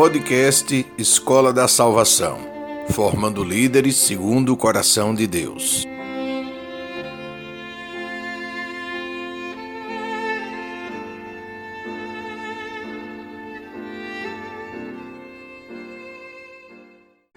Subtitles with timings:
[0.00, 2.38] Podcast Escola da Salvação,
[2.88, 5.84] formando líderes segundo o coração de Deus.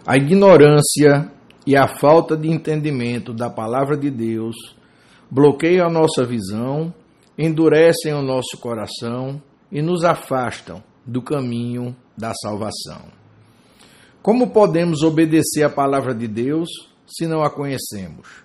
[0.05, 1.31] A ignorância
[1.65, 4.55] e a falta de entendimento da palavra de Deus
[5.31, 6.93] bloqueiam a nossa visão,
[7.35, 9.41] endurecem o nosso coração
[9.71, 13.05] e nos afastam do caminho da salvação.
[14.21, 16.69] Como podemos obedecer a palavra de Deus
[17.07, 18.43] se não a conhecemos?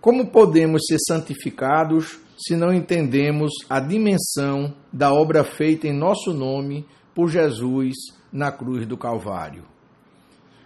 [0.00, 6.86] Como podemos ser santificados se não entendemos a dimensão da obra feita em nosso nome
[7.14, 7.94] por Jesus
[8.32, 9.64] na cruz do Calvário?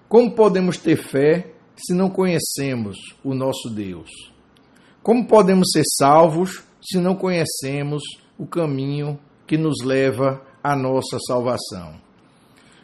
[0.09, 4.11] Como podemos ter fé se não conhecemos o nosso Deus?
[5.03, 8.03] Como podemos ser salvos se não conhecemos
[8.39, 11.95] o caminho que nos leva à nossa salvação?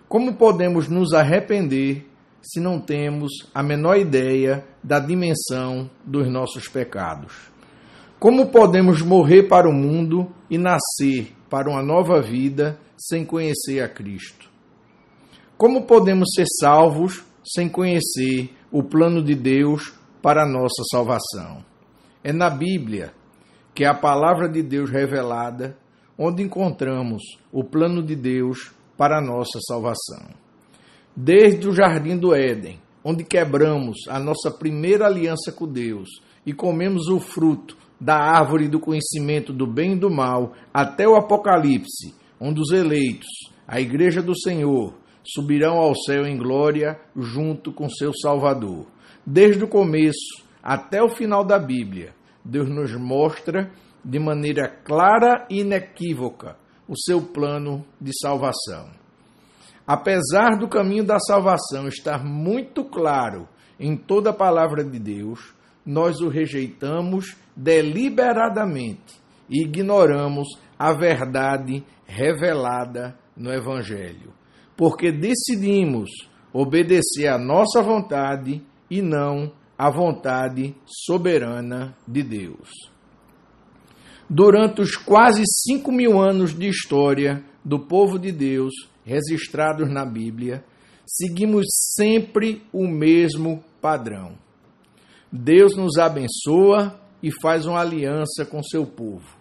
[0.08, 2.06] Como podemos nos arrepender
[2.42, 7.50] se não temos a menor ideia da dimensão dos nossos pecados?
[8.18, 13.88] Como podemos morrer para o mundo e nascer para uma nova vida sem conhecer a
[13.88, 14.48] Cristo?
[15.56, 21.64] Como podemos ser salvos sem conhecer o plano de Deus para a nossa salvação?
[22.24, 23.12] É na Bíblia,
[23.74, 25.76] que a palavra de Deus revelada,
[26.19, 30.27] onde encontramos o plano de Deus para a nossa salvação.
[31.14, 36.08] Desde o jardim do Éden, onde quebramos a nossa primeira aliança com Deus
[36.44, 41.16] e comemos o fruto da árvore do conhecimento do bem e do mal, até o
[41.16, 43.28] Apocalipse, onde os eleitos,
[43.66, 48.86] a igreja do Senhor, subirão ao céu em glória junto com seu Salvador.
[49.27, 53.70] Desde o começo até o final da Bíblia, Deus nos mostra
[54.04, 56.56] de maneira clara e inequívoca
[56.89, 58.90] o seu plano de salvação.
[59.86, 66.20] Apesar do caminho da salvação estar muito claro em toda a palavra de Deus, nós
[66.20, 69.18] o rejeitamos deliberadamente
[69.48, 74.33] e ignoramos a verdade revelada no Evangelho,
[74.77, 76.11] porque decidimos
[76.52, 82.68] obedecer à nossa vontade e não à vontade soberana de Deus.
[84.30, 90.62] Durante os quase cinco mil anos de história do povo de Deus registrados na Bíblia,
[91.06, 91.64] seguimos
[91.96, 94.36] sempre o mesmo padrão.
[95.33, 99.38] Deus nos abençoa e faz uma aliança com seu povo.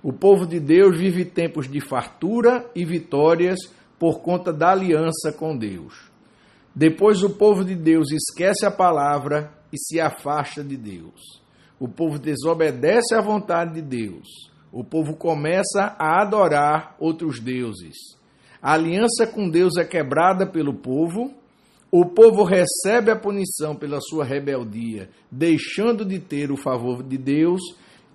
[0.00, 3.58] O povo de Deus vive tempos de fartura e vitórias
[3.98, 6.12] por conta da aliança com Deus.
[6.72, 11.41] Depois o povo de Deus esquece a palavra e se afasta de Deus
[11.82, 14.28] o povo desobedece à vontade de Deus.
[14.72, 17.96] O povo começa a adorar outros deuses.
[18.62, 21.34] A aliança com Deus é quebrada pelo povo.
[21.90, 27.60] O povo recebe a punição pela sua rebeldia, deixando de ter o favor de Deus.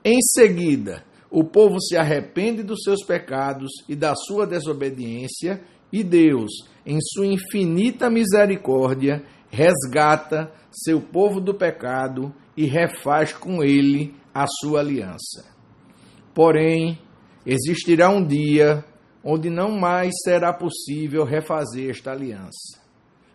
[0.01, 5.59] Em seguida, o povo se arrepende dos seus pecados e da sua desobediência,
[5.91, 6.51] e Deus,
[6.85, 9.25] em sua infinita misericórdia,
[9.57, 15.45] resgata seu povo do pecado e refaz com ele a sua aliança.
[16.31, 17.00] Porém,
[17.44, 18.85] existirá um dia
[19.23, 22.79] onde não mais será possível refazer esta aliança.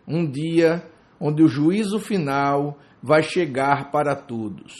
[0.07, 0.87] Um dia
[1.19, 4.73] onde o juízo final vai chegar para todos,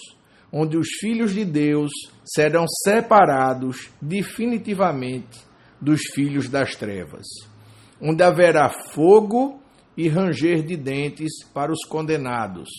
[0.49, 1.91] onde os filhos de Deus
[2.23, 5.41] serão separados definitivamente
[5.81, 7.25] dos filhos das trevas,
[8.01, 9.61] onde haverá fogo
[9.95, 12.69] e ranger de dentes para os condenados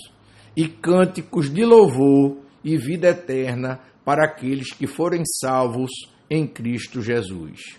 [0.56, 5.90] e cânticos de louvor e vida eterna para aqueles que forem salvos
[6.30, 7.78] em Cristo Jesus.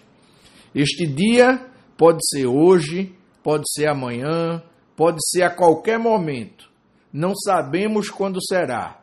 [0.73, 1.65] Este dia
[1.97, 3.13] pode ser hoje,
[3.43, 4.61] pode ser amanhã,
[4.95, 6.69] pode ser a qualquer momento.
[7.11, 9.01] Não sabemos quando será.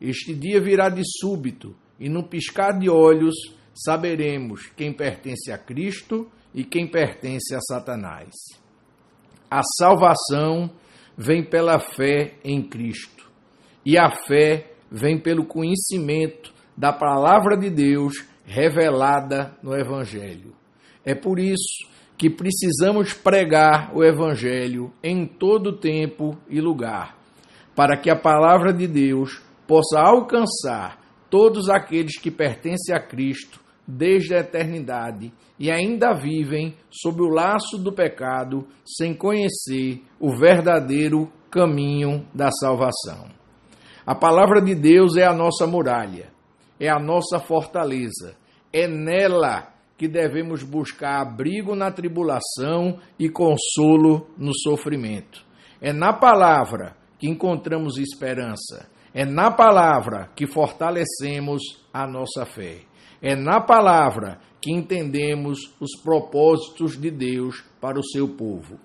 [0.00, 3.34] Este dia virá de súbito e num piscar de olhos
[3.74, 8.30] saberemos quem pertence a Cristo e quem pertence a Satanás.
[9.54, 10.68] A salvação
[11.16, 13.30] vem pela fé em Cristo.
[13.86, 20.56] E a fé vem pelo conhecimento da palavra de Deus revelada no Evangelho.
[21.04, 21.86] É por isso
[22.18, 27.16] que precisamos pregar o Evangelho em todo tempo e lugar,
[27.76, 30.98] para que a palavra de Deus possa alcançar
[31.30, 37.78] todos aqueles que pertencem a Cristo desde a eternidade e ainda vivem sob o laço
[37.78, 43.28] do pecado sem conhecer o verdadeiro caminho da salvação.
[44.06, 46.30] A palavra de Deus é a nossa muralha,
[46.78, 48.36] é a nossa fortaleza.
[48.72, 55.44] É nela que devemos buscar abrigo na tribulação e consolo no sofrimento.
[55.80, 58.88] É na palavra que encontramos esperança.
[59.14, 62.80] É na palavra que fortalecemos a nossa fé.
[63.26, 68.78] É na palavra que entendemos os propósitos de Deus para o seu povo.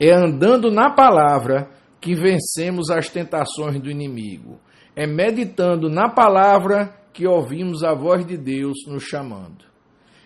[0.00, 1.68] É andando na palavra
[2.00, 4.58] que vencemos as tentações do inimigo.
[4.96, 9.66] É meditando na palavra que ouvimos a voz de Deus nos chamando.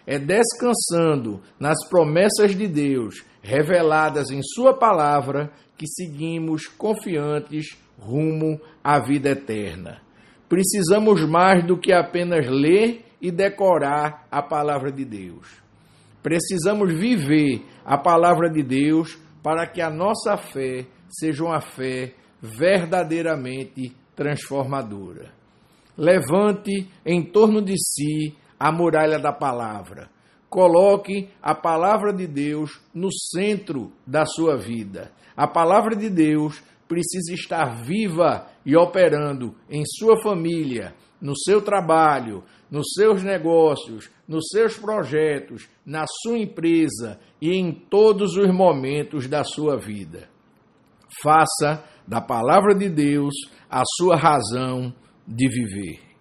[0.06, 9.00] É descansando nas promessas de Deus reveladas em Sua palavra que seguimos confiantes rumo à
[9.00, 10.00] vida eterna.
[10.48, 15.62] Precisamos mais do que apenas ler e decorar a palavra de Deus.
[16.20, 23.94] Precisamos viver a palavra de Deus para que a nossa fé seja uma fé verdadeiramente
[24.16, 25.32] transformadora.
[25.96, 30.10] Levante em torno de si a muralha da palavra.
[30.48, 35.12] Coloque a palavra de Deus no centro da sua vida.
[35.36, 42.42] A palavra de Deus precisa estar viva e operando em sua família, no seu trabalho,
[42.68, 49.44] nos seus negócios, nos seus projetos, na sua empresa e em todos os momentos da
[49.44, 50.28] sua vida.
[51.22, 53.34] Faça da palavra de Deus
[53.70, 54.92] a sua razão
[55.26, 56.11] de viver.